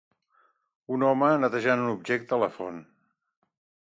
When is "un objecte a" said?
1.83-2.41